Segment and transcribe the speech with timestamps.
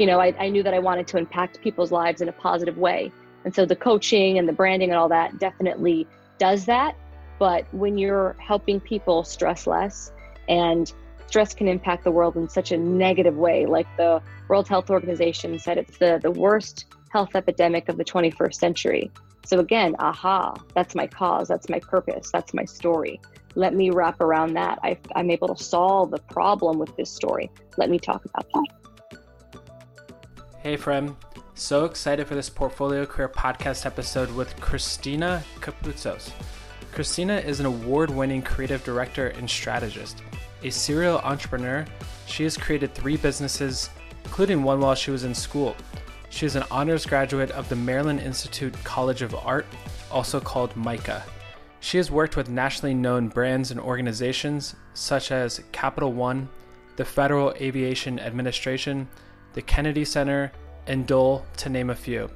[0.00, 2.78] you know, I, I knew that I wanted to impact people's lives in a positive
[2.78, 3.12] way.
[3.44, 6.06] And so the coaching and the branding and all that definitely
[6.38, 6.96] does that.
[7.38, 10.10] But when you're helping people stress less
[10.48, 10.90] and
[11.26, 15.58] stress can impact the world in such a negative way, like the World Health Organization
[15.58, 19.10] said it's the, the worst health epidemic of the 21st century.
[19.44, 23.20] So again, aha, that's my cause, that's my purpose, that's my story.
[23.54, 24.78] Let me wrap around that.
[24.82, 27.50] I, I'm able to solve the problem with this story.
[27.76, 28.79] Let me talk about that.
[30.62, 31.16] Hey, friend.
[31.54, 36.32] So excited for this Portfolio Career podcast episode with Christina Kapoutsos.
[36.92, 40.22] Christina is an award winning creative director and strategist.
[40.62, 41.86] A serial entrepreneur,
[42.26, 43.88] she has created three businesses,
[44.22, 45.74] including one while she was in school.
[46.28, 49.64] She is an honors graduate of the Maryland Institute College of Art,
[50.10, 51.22] also called MICA.
[51.80, 56.50] She has worked with nationally known brands and organizations such as Capital One,
[56.96, 59.08] the Federal Aviation Administration,
[59.54, 60.52] the Kennedy Center,
[60.86, 62.30] and Dole, to name a few.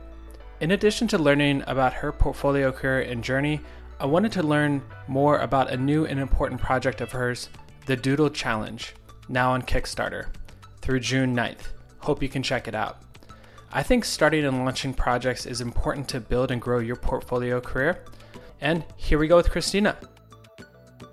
[0.61, 3.61] In addition to learning about her portfolio career and journey,
[4.01, 7.49] I wanted to learn more about a new and important project of hers,
[7.87, 8.95] the Doodle Challenge,
[9.29, 10.29] now on Kickstarter,
[10.81, 11.69] through June 9th.
[11.99, 12.99] Hope you can check it out.
[13.73, 18.05] I think starting and launching projects is important to build and grow your portfolio career.
[18.61, 19.97] And here we go with Christina.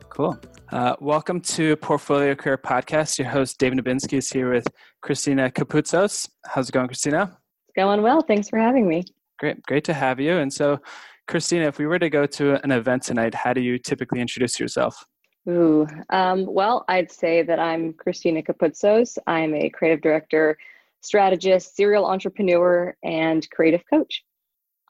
[0.10, 0.40] Cool.
[0.72, 3.18] Uh, welcome to Portfolio Career Podcast.
[3.18, 4.68] Your host, David Nebinski, is here with
[5.02, 6.30] Christina Kapoutsos.
[6.46, 7.38] How's it going, Christina?
[7.68, 8.22] It's going well.
[8.22, 9.04] Thanks for having me.
[9.40, 9.62] Great.
[9.64, 10.38] Great to have you.
[10.38, 10.80] And so,
[11.28, 14.60] Christina, if we were to go to an event tonight, how do you typically introduce
[14.60, 15.06] yourself?
[15.50, 19.18] Ooh, um, well, I'd say that I'm Christina Kapoutsos.
[19.26, 20.58] I'm a creative director
[21.02, 24.24] strategist, serial entrepreneur, and creative coach.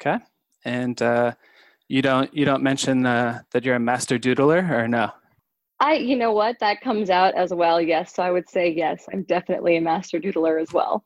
[0.02, 0.22] Okay.
[0.66, 1.34] And uh,
[1.88, 5.12] you don't you don't mention uh, that you're a master doodler, or no?
[5.82, 7.82] I, you know what, that comes out as well.
[7.82, 9.08] Yes, so I would say yes.
[9.12, 11.04] I'm definitely a master doodler as well.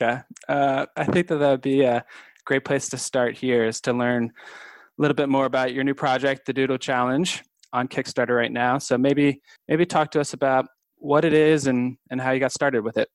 [0.00, 0.20] Okay.
[0.48, 2.02] Uh, I think that that would be a
[2.46, 5.94] great place to start here is to learn a little bit more about your new
[5.94, 7.42] project, the Doodle Challenge,
[7.74, 8.78] on Kickstarter right now.
[8.78, 10.66] So maybe maybe talk to us about
[10.96, 13.08] what it is and and how you got started with it.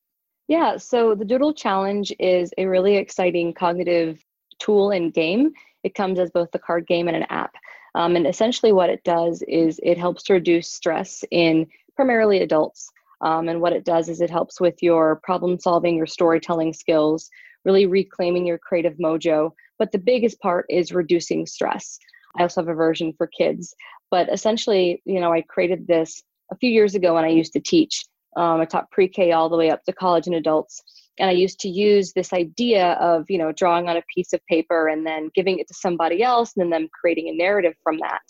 [0.48, 4.24] Yeah, so the Doodle Challenge is a really exciting cognitive
[4.60, 5.52] tool and game.
[5.84, 7.56] It comes as both a card game and an app.
[7.96, 12.90] Um, and essentially, what it does is it helps to reduce stress in primarily adults.
[13.22, 17.30] Um, and what it does is it helps with your problem solving, your storytelling skills,
[17.66, 19.52] really reclaiming your creative mojo.
[19.78, 22.00] But the biggest part is reducing stress.
[22.38, 23.76] I also have a version for kids.
[24.10, 27.60] But essentially, you know, I created this a few years ago when I used to
[27.60, 28.06] teach.
[28.36, 30.82] Um, I taught pre-K all the way up to college and adults,
[31.22, 34.46] and I used to use this idea of you know drawing on a piece of
[34.48, 38.00] paper and then giving it to somebody else, and then them creating a narrative from
[38.00, 38.24] that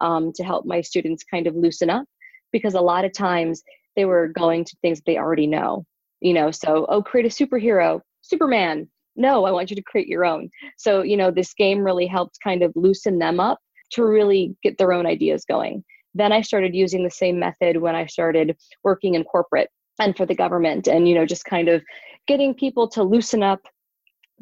[0.00, 2.06] um, to help my students kind of loosen up,
[2.52, 3.62] because a lot of times
[3.96, 5.84] they were going to things they already know.
[6.20, 8.88] You know, so oh, create a superhero, Superman.
[9.16, 10.48] No, I want you to create your own.
[10.78, 13.58] So you know, this game really helped kind of loosen them up
[13.92, 15.84] to really get their own ideas going.
[16.14, 19.68] Then I started using the same method when I started working in corporate
[19.98, 21.82] and for the government and you know just kind of
[22.26, 23.60] getting people to loosen up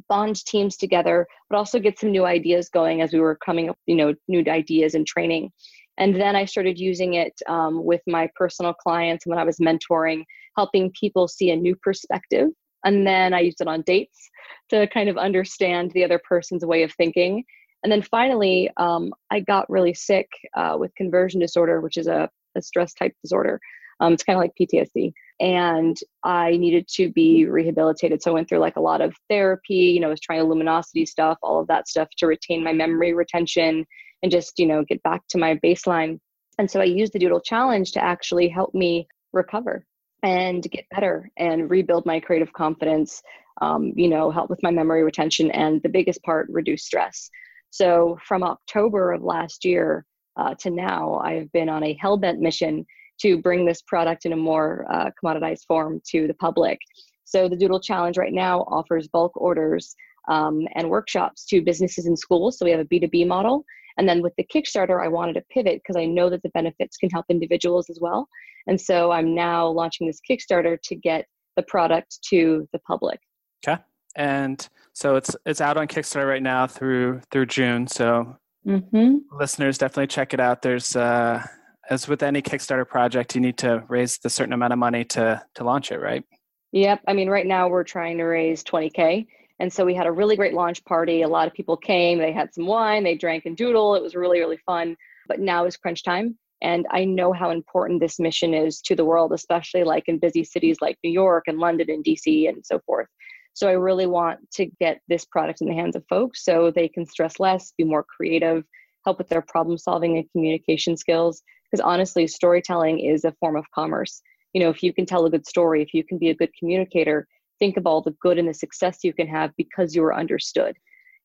[0.08, 3.78] bond teams together but also get some new ideas going as we were coming up
[3.86, 5.50] you know new ideas and training.
[5.96, 10.24] And then i started using it um, with my personal clients when i was mentoring
[10.56, 12.48] helping people see a new perspective.
[12.84, 14.28] And then i used it on dates
[14.70, 17.44] to kind of understand the other person's way of thinking.
[17.82, 22.30] And then finally, um, I got really sick uh, with conversion disorder, which is a,
[22.56, 23.60] a stress type disorder.
[24.00, 25.12] Um, it's kind of like PTSD.
[25.40, 28.22] And I needed to be rehabilitated.
[28.22, 31.06] So I went through like a lot of therapy, you know, I was trying Lumosity
[31.06, 33.84] stuff, all of that stuff to retain my memory retention
[34.22, 36.20] and just, you know, get back to my baseline.
[36.58, 39.84] And so I used the Doodle Challenge to actually help me recover
[40.22, 43.22] and get better and rebuild my creative confidence,
[43.60, 47.28] um, you know, help with my memory retention, and the biggest part, reduce stress.
[47.70, 50.06] So from October of last year
[50.36, 52.86] uh, to now, I've been on a hellbent mission
[53.20, 56.78] to bring this product in a more uh, commoditized form to the public.
[57.24, 59.94] So the Doodle Challenge right now offers bulk orders
[60.28, 62.58] um, and workshops to businesses and schools.
[62.58, 63.64] So we have a B2B model.
[63.96, 66.96] And then with the Kickstarter, I wanted to pivot because I know that the benefits
[66.96, 68.28] can help individuals as well.
[68.66, 71.26] And so I'm now launching this Kickstarter to get
[71.56, 73.20] the product to the public.
[73.66, 73.80] Okay
[74.16, 77.86] and so it's it's out on Kickstarter right now through through June.
[77.86, 78.36] So
[78.66, 79.16] mm-hmm.
[79.32, 80.62] listeners definitely check it out.
[80.62, 81.44] There's uh,
[81.90, 85.42] as with any Kickstarter project, you need to raise the certain amount of money to
[85.54, 86.24] to launch it, right?
[86.72, 87.02] Yep.
[87.06, 89.26] I mean, right now we're trying to raise 20k,
[89.60, 91.22] and so we had a really great launch party.
[91.22, 92.18] A lot of people came.
[92.18, 93.04] They had some wine.
[93.04, 93.94] They drank and doodle.
[93.94, 94.96] It was really really fun.
[95.28, 96.38] But now is crunch time.
[96.62, 100.44] And I know how important this mission is to the world, especially like in busy
[100.44, 103.06] cities like New York and London and DC and so forth.
[103.52, 106.88] So I really want to get this product in the hands of folks so they
[106.88, 108.64] can stress less, be more creative,
[109.04, 111.42] help with their problem solving and communication skills.
[111.74, 114.22] Because honestly, storytelling is a form of commerce.
[114.52, 116.50] You know, if you can tell a good story, if you can be a good
[116.56, 117.26] communicator,
[117.58, 120.76] think of all the good and the success you can have because you were understood.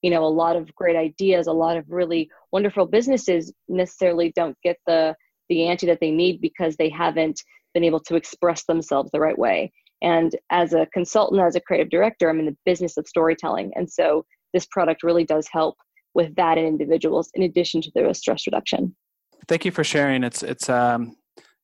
[0.02, 4.58] You know, a lot of great ideas, a lot of really wonderful businesses necessarily don't
[4.64, 5.16] get the
[5.50, 7.44] the ante that they need because they haven't
[7.76, 9.72] been able to express themselves the right way.
[10.02, 13.72] And as a consultant, as a creative director, I'm in the business of storytelling.
[13.76, 15.78] And so this product really does help
[16.16, 18.96] with that in individuals in addition to the stress reduction.
[19.50, 20.24] Thank you for sharing.
[20.24, 21.16] It's it's um,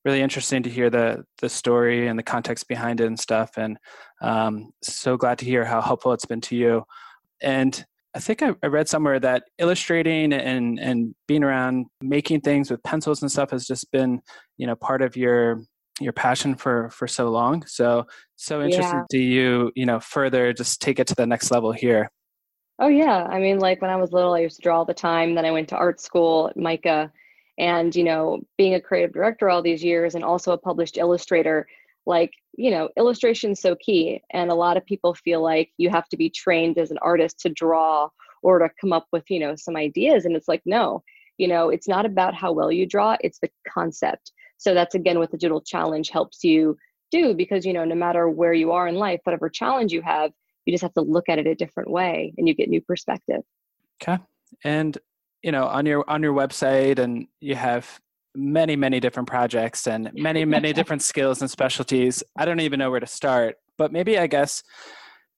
[0.04, 3.52] really interesting to hear the the story and the context behind it and stuff.
[3.56, 3.78] And
[4.20, 6.82] um, so glad to hear how helpful it's been to you.
[7.40, 12.72] And I think I, I read somewhere that illustrating and and being around making things
[12.72, 14.20] with pencils and stuff has just been
[14.56, 15.62] you know part of your
[16.00, 18.04] your passion for for so long so
[18.36, 19.04] so interested yeah.
[19.10, 22.10] to you you know further just take it to the next level here
[22.80, 24.92] oh yeah i mean like when i was little i used to draw all the
[24.92, 27.10] time then i went to art school at mica
[27.58, 31.66] and you know being a creative director all these years and also a published illustrator
[32.06, 35.90] like you know illustration is so key and a lot of people feel like you
[35.90, 38.08] have to be trained as an artist to draw
[38.42, 41.02] or to come up with you know some ideas and it's like no
[41.38, 44.32] you know it's not about how well you draw it's the concept.
[44.58, 46.78] So that's again what the doodle challenge helps you
[47.10, 50.32] do because you know no matter where you are in life whatever challenge you have
[50.64, 53.42] you just have to look at it a different way and you get new perspective.
[54.02, 54.18] Okay.
[54.64, 54.98] And
[55.46, 58.00] you know on your on your website and you have
[58.34, 62.90] many many different projects and many many different skills and specialties i don't even know
[62.90, 64.62] where to start but maybe i guess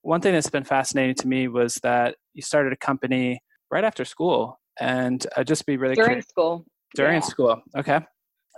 [0.00, 3.38] one thing that's been fascinating to me was that you started a company
[3.70, 6.26] right after school and i'd just be really during curious.
[6.26, 6.64] school
[6.96, 7.20] during yeah.
[7.20, 8.00] school okay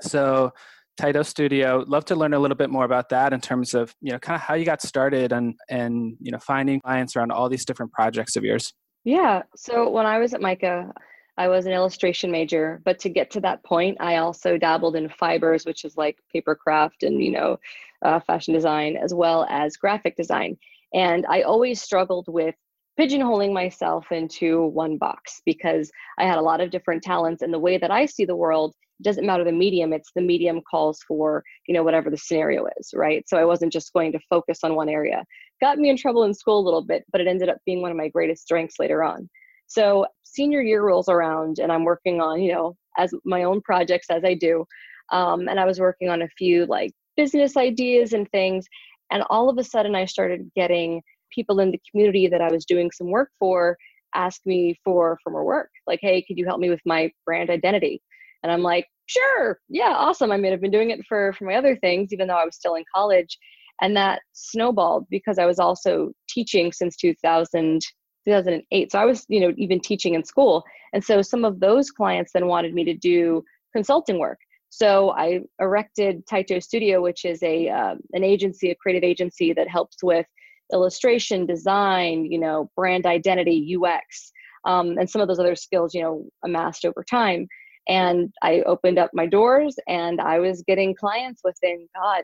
[0.01, 0.53] so
[1.01, 4.13] Taito Studio, love to learn a little bit more about that in terms of you
[4.13, 7.49] know kind of how you got started and and you know finding clients around all
[7.49, 8.75] these different projects of yours.
[9.05, 9.43] Yeah.
[9.57, 10.93] So when I was at MICA,
[11.41, 15.09] I was an illustration major, but to get to that point, I also dabbled in
[15.09, 17.59] fibers, which is like paper craft and you know
[18.05, 20.59] uh, fashion design, as well as graphic design.
[20.93, 22.55] And I always struggled with
[23.01, 27.59] pigeonholing myself into one box because I had a lot of different talents, and the
[27.59, 31.43] way that I see the world doesn't matter the medium it's the medium calls for
[31.67, 33.27] you know whatever the scenario is right?
[33.27, 35.25] So i wasn't just going to focus on one area.
[35.63, 37.91] Got me in trouble in school a little bit but it ended up being one
[37.91, 39.31] of my greatest strengths later on
[39.71, 44.09] so senior year rolls around and i'm working on you know as my own projects
[44.11, 44.65] as i do
[45.13, 48.67] um, and i was working on a few like business ideas and things
[49.13, 51.03] and all of a sudden i started getting
[51.35, 53.77] people in the community that i was doing some work for
[54.15, 57.51] ask me for for more work like hey could you help me with my brand
[57.51, 58.03] identity
[58.43, 60.33] and I'm like, sure, yeah, awesome.
[60.33, 62.57] I mean, I've been doing it for for my other things, even though I was
[62.57, 63.39] still in college.
[63.83, 67.81] And that snowballed because I was also teaching since 2000,
[68.25, 68.93] 2008.
[68.93, 70.65] So I was, you know, even teaching in school.
[70.93, 74.39] And so some of those clients then wanted me to do consulting work.
[74.69, 79.69] So I erected Taito Studio, which is a uh, an agency, a creative agency that
[79.69, 80.27] helps with
[80.73, 84.31] illustration, design, you know, brand identity, UX,
[84.65, 87.49] um, and some of those other skills, you know, amassed over time
[87.89, 92.23] and i opened up my doors and i was getting clients within god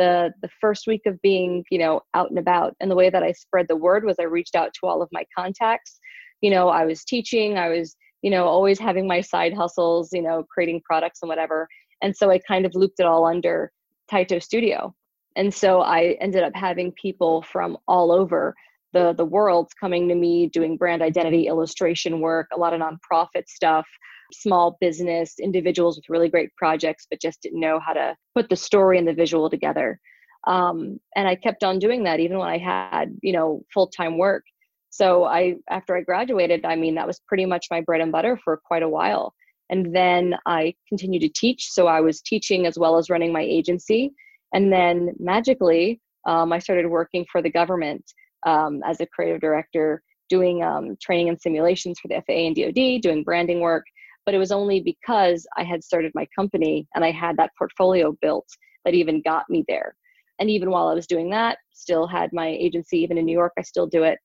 [0.00, 2.74] the the first week of being you know out and about.
[2.80, 5.08] And the way that i spread the word was i reached out to all of
[5.12, 6.00] my contacts.
[6.40, 10.22] You know i was teaching i was you know always having my side hustles you
[10.22, 11.68] know creating products and whatever.
[12.02, 13.70] And so i kind of looped it all under
[14.10, 14.94] taito studio.
[15.36, 18.54] And so i ended up having people from all over
[18.94, 23.46] the the world coming to me doing brand identity illustration work a lot of nonprofit
[23.48, 23.86] stuff
[24.32, 28.56] small business individuals with really great projects, but just didn't know how to put the
[28.56, 29.98] story and the visual together.
[30.46, 34.18] Um, and I kept on doing that even when I had, you know, full time
[34.18, 34.44] work.
[34.90, 38.38] So I, after I graduated, I mean, that was pretty much my bread and butter
[38.42, 39.34] for quite a while.
[39.68, 41.70] And then I continued to teach.
[41.70, 44.12] So I was teaching as well as running my agency.
[44.52, 48.04] And then magically, um, I started working for the government
[48.46, 53.00] um, as a creative director, doing um, training and simulations for the FAA and DoD,
[53.00, 53.84] doing branding work,
[54.26, 58.16] but it was only because I had started my company and I had that portfolio
[58.20, 58.46] built
[58.84, 59.94] that even got me there.
[60.38, 63.52] And even while I was doing that, still had my agency even in New York,
[63.58, 64.18] I still do it.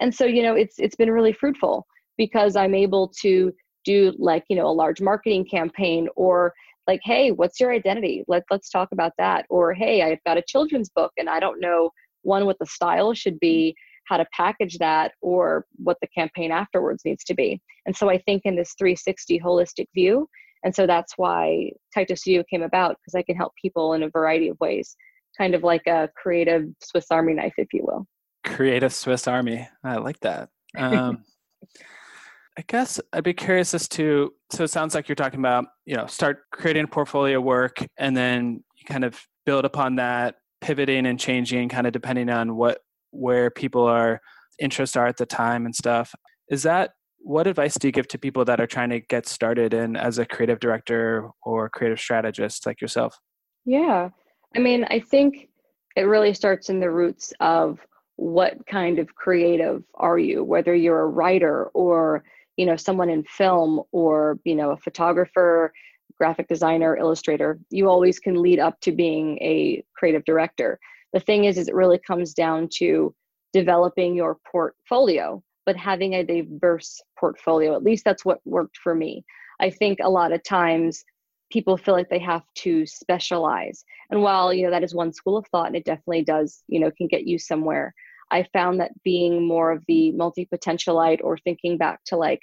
[0.00, 1.86] And so, you know, it's it's been really fruitful
[2.16, 3.52] because I'm able to
[3.84, 6.52] do like, you know, a large marketing campaign or
[6.86, 8.24] like, hey, what's your identity?
[8.28, 9.44] Let let's talk about that.
[9.50, 11.90] Or hey, I've got a children's book and I don't know
[12.22, 13.74] one what the style should be
[14.08, 17.60] how to package that or what the campaign afterwards needs to be.
[17.86, 20.28] And so I think in this 360 holistic view,
[20.64, 24.10] and so that's why Taito Studio came about because I can help people in a
[24.10, 24.96] variety of ways,
[25.36, 28.06] kind of like a creative Swiss Army knife, if you will.
[28.44, 29.68] creative Swiss Army.
[29.84, 30.48] I like that.
[30.76, 31.24] Um,
[32.58, 35.94] I guess I'd be curious as to so it sounds like you're talking about, you
[35.94, 41.20] know, start creating portfolio work and then you kind of build upon that, pivoting and
[41.20, 44.20] changing kind of depending on what where people are
[44.58, 46.14] interests are at the time and stuff.
[46.50, 49.74] Is that what advice do you give to people that are trying to get started
[49.74, 53.18] in as a creative director or creative strategist like yourself?
[53.64, 54.10] Yeah.
[54.56, 55.48] I mean, I think
[55.96, 57.80] it really starts in the roots of
[58.16, 62.24] what kind of creative are you, whether you're a writer or,
[62.56, 65.72] you know, someone in film or, you know, a photographer,
[66.16, 70.78] graphic designer, illustrator, you always can lead up to being a creative director.
[71.12, 73.14] The thing is, is it really comes down to
[73.52, 77.74] developing your portfolio, but having a diverse portfolio.
[77.74, 79.24] At least that's what worked for me.
[79.60, 81.04] I think a lot of times
[81.50, 83.84] people feel like they have to specialize.
[84.10, 86.78] And while, you know, that is one school of thought and it definitely does, you
[86.78, 87.94] know, can get you somewhere,
[88.30, 92.40] I found that being more of the multi potentialite or thinking back to like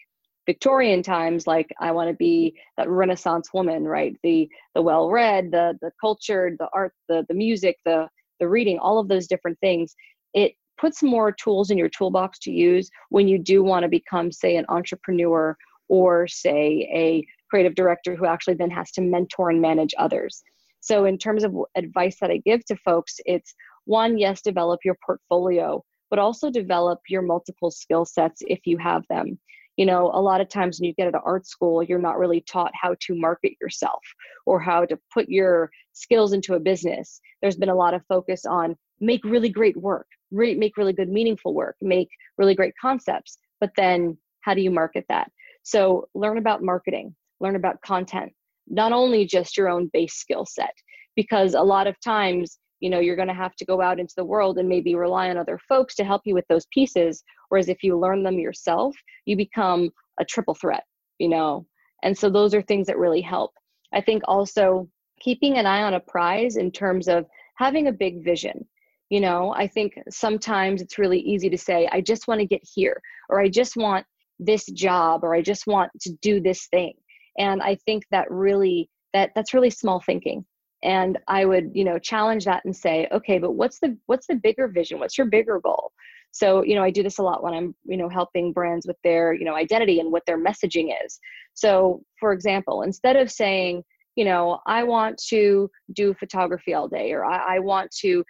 [0.47, 4.15] Victorian times, like I want to be that Renaissance woman, right?
[4.23, 8.07] The the well read, the the cultured, the art, the the music, the
[8.39, 9.95] the reading, all of those different things.
[10.33, 14.31] It puts more tools in your toolbox to use when you do want to become,
[14.31, 15.55] say, an entrepreneur
[15.87, 20.43] or say a creative director who actually then has to mentor and manage others.
[20.81, 23.53] So, in terms of advice that I give to folks, it's
[23.85, 29.03] one, yes, develop your portfolio, but also develop your multiple skill sets if you have
[29.09, 29.39] them.
[29.77, 32.17] You know, a lot of times when you get out of art school, you're not
[32.17, 34.01] really taught how to market yourself
[34.45, 37.19] or how to put your skills into a business.
[37.41, 41.09] There's been a lot of focus on make really great work, re- make really good,
[41.09, 45.29] meaningful work, make really great concepts, but then how do you market that?
[45.63, 48.31] So learn about marketing, learn about content,
[48.67, 50.73] not only just your own base skill set,
[51.15, 54.13] because a lot of times, you know, you're going to have to go out into
[54.17, 57.23] the world and maybe rely on other folks to help you with those pieces.
[57.49, 59.89] Whereas if you learn them yourself, you become
[60.19, 60.83] a triple threat,
[61.19, 61.65] you know.
[62.03, 63.51] And so those are things that really help.
[63.93, 64.89] I think also
[65.19, 67.25] keeping an eye on a prize in terms of
[67.57, 68.65] having a big vision
[69.09, 72.61] you know, I think sometimes it's really easy to say, I just want to get
[72.63, 74.05] here, or I just want
[74.39, 76.93] this job, or I just want to do this thing.
[77.37, 80.45] And I think that really that that's really small thinking.
[80.85, 84.35] And I would, you know, challenge that and say, okay, but what's the what's the
[84.35, 84.99] bigger vision?
[84.99, 85.91] What's your bigger goal?
[86.31, 88.97] So, you know, I do this a lot when I'm, you know, helping brands with
[89.03, 91.19] their, you know, identity and what their messaging is.
[91.53, 93.83] So, for example, instead of saying,
[94.15, 98.23] you know, I want to do photography all day, or I, I want to,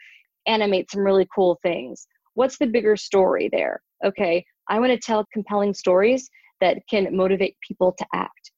[0.48, 2.08] animate some really cool things.
[2.34, 3.82] What's the bigger story there?
[4.04, 6.30] Okay, I want to tell compelling stories
[6.62, 8.52] that can motivate people to act.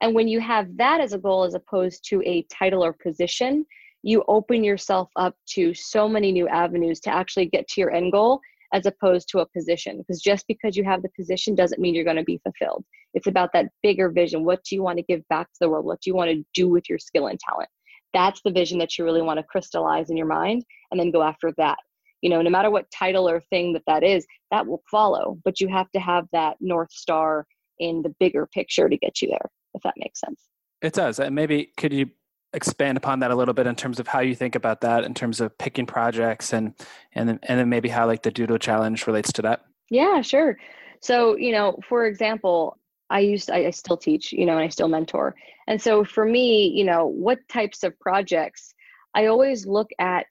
[0.00, 3.66] And when you have that as a goal as opposed to a title or position,
[4.02, 8.12] you open yourself up to so many new avenues to actually get to your end
[8.12, 8.40] goal
[8.72, 9.98] as opposed to a position.
[9.98, 12.84] Because just because you have the position doesn't mean you're going to be fulfilled.
[13.12, 14.44] It's about that bigger vision.
[14.44, 15.84] What do you want to give back to the world?
[15.84, 17.68] What do you want to do with your skill and talent?
[18.12, 21.22] that's the vision that you really want to crystallize in your mind and then go
[21.22, 21.78] after that
[22.22, 25.60] you know no matter what title or thing that that is that will follow but
[25.60, 27.46] you have to have that north star
[27.78, 30.48] in the bigger picture to get you there if that makes sense
[30.82, 32.06] it does and maybe could you
[32.52, 35.14] expand upon that a little bit in terms of how you think about that in
[35.14, 36.74] terms of picking projects and
[37.12, 40.58] and then, and then maybe how like the doodle challenge relates to that yeah sure
[41.00, 42.76] so you know for example
[43.10, 45.34] I used I, I still teach, you know, and I still mentor.
[45.66, 48.72] And so for me, you know, what types of projects
[49.14, 50.26] I always look at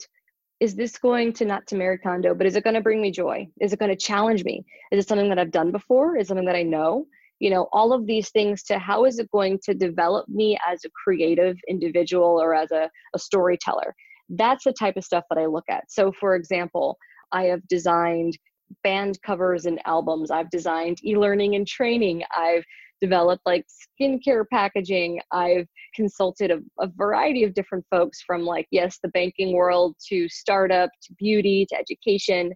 [0.60, 3.12] is this going to not to Marie Kondo, but is it going to bring me
[3.12, 3.48] joy?
[3.62, 4.66] Is it going to challenge me?
[4.92, 6.18] Is it something that I've done before?
[6.18, 7.08] Is something that I know?
[7.40, 10.84] You know, all of these things to how is it going to develop me as
[10.86, 13.96] a creative individual or as a, a storyteller?
[14.30, 15.86] That's the type of stuff that I look at.
[15.90, 16.98] So, for example,
[17.32, 18.38] I have designed
[18.84, 20.32] band covers and albums.
[20.32, 22.24] I've designed e learning and training.
[22.36, 22.64] I've
[23.02, 23.66] developed like
[24.02, 25.22] skincare packaging.
[25.32, 30.28] I've consulted a, a, variety of different folks from like, yes, the banking world to
[30.30, 32.52] startup to beauty to education.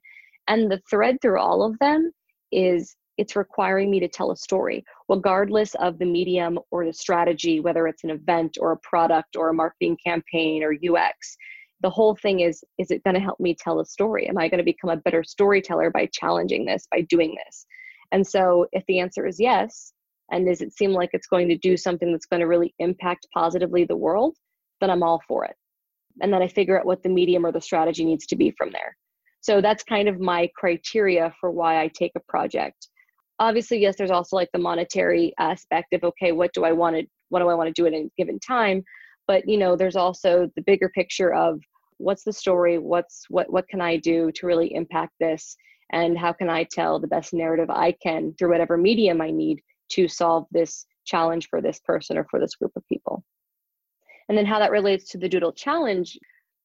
[0.48, 2.12] And the thread through all of them
[2.52, 7.60] is it's requiring me to tell a story, regardless of the medium or the strategy,
[7.60, 11.38] whether it's an event or a product or a marketing campaign or UX
[11.84, 14.28] the whole thing is is it going to help me tell a story?
[14.28, 17.68] Am i going to become a better storyteller by challenging this by doing this?
[18.12, 19.94] And so if the answer is yes
[20.32, 23.28] and does it seem like it's going to do something that's going to really impact
[23.34, 24.36] positively the world
[24.82, 25.56] then i'm all for it.
[26.22, 28.72] And then i figure out what the medium or the strategy needs to be from
[28.72, 28.96] there.
[29.42, 32.88] So that's kind of my criteria for why i take a project
[33.44, 37.06] obviously yes there's also like the monetary aspect of okay what do i want to
[37.30, 38.84] what do i want to do at a given time?
[39.28, 41.60] But you know there's also the bigger picture of
[41.98, 45.58] what's the story what's what what can i do to really impact this?
[45.92, 49.62] And how can i tell the best narrative i can through whatever medium i need
[49.90, 53.24] to solve this challenge for this person or for this group of people.
[54.30, 56.18] And then how that relates to the doodle challenge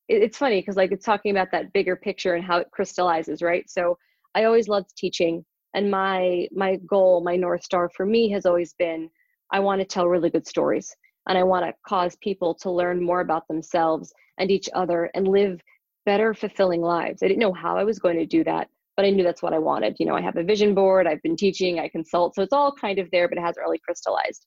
[0.09, 3.69] it's funny because like it's talking about that bigger picture and how it crystallizes right?
[3.71, 3.99] So
[4.35, 5.45] i always loved teaching
[5.75, 9.09] and my my goal my north star for me has always been
[9.53, 10.95] i want to tell really good stories
[11.29, 15.29] and i want to cause people to learn more about themselves and each other and
[15.29, 15.61] live
[16.07, 17.23] better fulfilling lives.
[17.23, 19.53] I didn't know how i was going to do that but i knew that's what
[19.53, 19.97] i wanted.
[19.99, 22.73] You know i have a vision board i've been teaching i consult so it's all
[22.73, 24.47] kind of there but it hasn't really crystallized.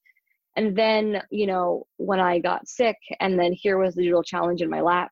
[0.58, 4.62] And then you know when i got sick and then here was the doodle challenge
[4.62, 5.12] in my lap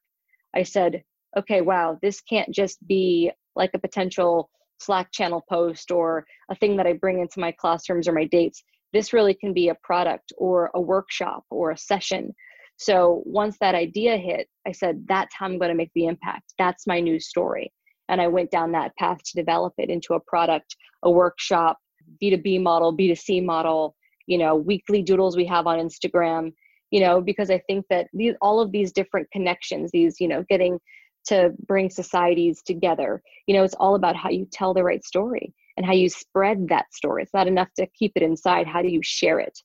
[0.55, 1.03] i said
[1.37, 4.49] okay wow this can't just be like a potential
[4.79, 8.63] slack channel post or a thing that i bring into my classrooms or my dates
[8.93, 12.33] this really can be a product or a workshop or a session.
[12.77, 16.53] So once that idea hit i said that's how i'm going to make the impact.
[16.57, 17.71] That's my new story.
[18.07, 21.77] And i went down that path to develop it into a product a workshop
[22.21, 23.95] b2b model b2c model
[24.27, 26.51] you know weekly doodles we have on instagram
[26.89, 30.43] you know because i think that these all of these different connections these you know
[30.49, 30.79] getting
[31.29, 33.21] to bring societies together.
[33.47, 36.67] You know it's all about how you tell the right story and how you spread
[36.69, 37.23] that story.
[37.23, 38.67] It's not enough to keep it inside.
[38.67, 39.57] How do you share it?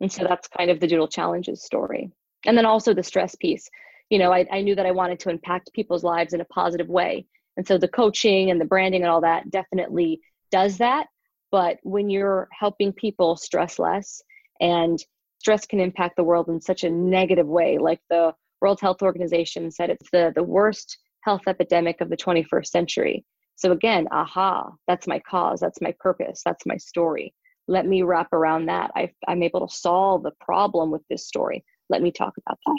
[0.00, 2.10] And so that's kind of the doodle challenges story.
[2.44, 3.68] And then also the stress piece.
[4.10, 6.88] You know I, I knew that i wanted to impact people's lives in a positive
[6.88, 7.26] way.
[7.56, 11.06] And so the coaching and the branding and all that definitely does that.
[11.50, 14.22] But when you're helping people stress less
[14.60, 14.98] and
[15.38, 19.70] stress can impact the world in such a negative way, like the World Health Organization
[19.70, 23.24] said it's the, the worst health epidemic of the 21st century.
[23.56, 27.34] So again, aha, that's my cause, that's my purpose, that's my story.
[27.68, 28.90] Let me wrap around that.
[28.94, 31.64] I, am able to solve the problem with this story.
[31.88, 32.78] Let me talk about that.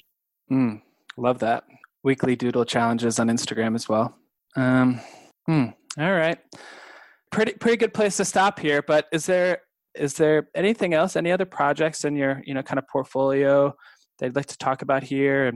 [0.51, 0.81] Mm,
[1.17, 1.65] love that.
[2.03, 4.15] Weekly doodle challenges on Instagram as well.
[4.55, 5.01] Um,
[5.45, 5.65] hmm,
[5.99, 6.39] all right
[7.31, 8.81] pretty pretty good place to stop here.
[8.81, 9.59] But is there
[9.95, 11.15] is there anything else?
[11.15, 13.73] Any other projects in your you know kind of portfolio
[14.17, 15.53] that you'd like to talk about here?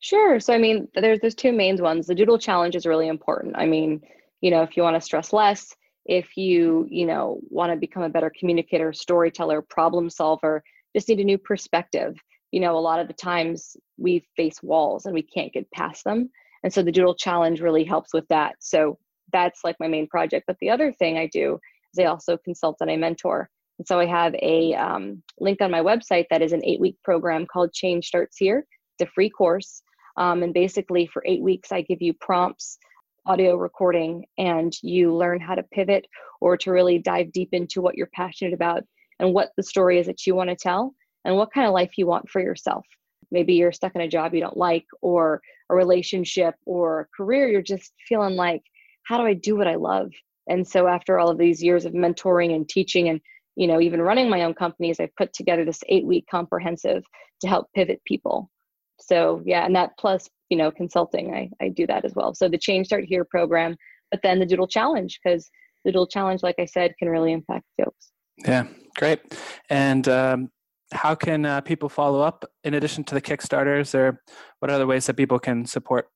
[0.00, 0.38] Sure.
[0.40, 2.06] So I mean, there's there's two main ones.
[2.06, 3.56] The Doodle Challenge is really important.
[3.56, 4.00] I mean,
[4.40, 8.02] you know, if you want to stress less, if you you know want to become
[8.02, 10.62] a better communicator, storyteller, problem solver,
[10.94, 12.16] just need a new perspective.
[12.52, 16.04] You know, a lot of the times we face walls and we can't get past
[16.04, 16.30] them.
[16.62, 18.56] And so the Doodle Challenge really helps with that.
[18.60, 18.98] So
[19.32, 20.44] that's like my main project.
[20.46, 21.58] But the other thing I do
[21.92, 23.50] is I also consult and I mentor.
[23.78, 26.96] And so I have a um, link on my website that is an eight week
[27.04, 28.66] program called Change Starts Here.
[28.98, 29.82] It's a free course.
[30.16, 32.78] Um, and basically, for eight weeks, I give you prompts,
[33.26, 36.06] audio recording, and you learn how to pivot
[36.40, 38.82] or to really dive deep into what you're passionate about
[39.18, 41.98] and what the story is that you want to tell and what kind of life
[41.98, 42.86] you want for yourself.
[43.30, 47.48] Maybe you're stuck in a job you don't like, or a relationship, or a career
[47.48, 48.62] you're just feeling like
[49.02, 50.12] how do I do what I love?
[50.48, 53.20] And so after all of these years of mentoring and teaching and
[53.56, 57.04] you know even running my own companies, I've put together this eight week comprehensive
[57.40, 58.50] to help pivot people.
[59.00, 62.34] So yeah, and that plus you know consulting, I, I do that as well.
[62.34, 63.76] So the Change Start Here program,
[64.10, 65.50] but then the Doodle Challenge because
[65.84, 68.10] the Doodle Challenge, like I said, can really impact folks.
[68.44, 68.66] Yeah,
[68.96, 69.20] great.
[69.70, 70.50] And um,
[70.92, 74.22] how can uh, people follow up in addition to the Kickstarters, or
[74.60, 76.08] what other ways that people can support?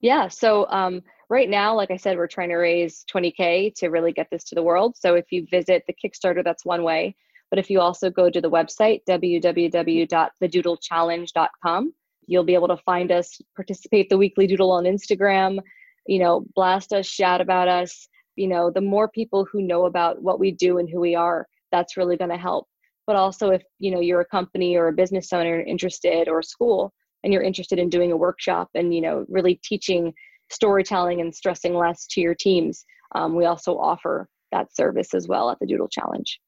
[0.00, 4.12] Yeah, so um, right now, like I said, we're trying to raise 20K to really
[4.12, 4.96] get this to the world.
[4.96, 7.16] So if you visit the Kickstarter, that's one way.
[7.50, 11.94] But if you also go to the website, www.thedoodlechallenge.com,
[12.26, 15.58] you'll be able to find us, participate the weekly doodle on Instagram,
[16.06, 18.08] you know, blast us, shout about us.
[18.36, 21.46] You know, the more people who know about what we do and who we are,
[21.72, 22.68] that's really going to help.
[23.06, 26.44] But also if, you know, you're a company or a business owner interested or a
[26.44, 30.12] school and you're interested in doing a workshop and, you know, really teaching
[30.50, 35.50] storytelling and stressing less to your teams, um, we also offer that service as well
[35.50, 36.40] at the Doodle Challenge.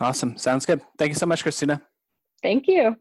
[0.00, 0.36] Awesome.
[0.36, 0.80] Sounds good.
[0.98, 1.82] Thank you so much, Christina.
[2.42, 2.96] Thank you.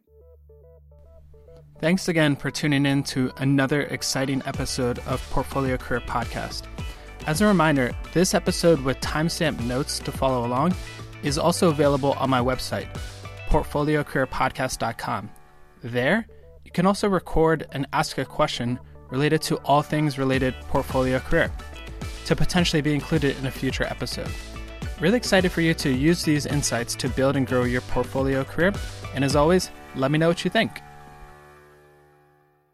[1.82, 6.64] Thanks again for tuning in to another exciting episode of Portfolio Career Podcast.
[7.28, 10.74] As a reminder, this episode with timestamp notes to follow along
[11.24, 12.88] is also available on my website,
[13.50, 15.30] portfoliocareerpodcast.com.
[15.84, 16.28] There,
[16.64, 21.52] you can also record and ask a question related to all things related portfolio career
[22.26, 24.30] to potentially be included in a future episode.
[25.00, 28.74] Really excited for you to use these insights to build and grow your portfolio career.
[29.14, 30.82] And as always, let me know what you think.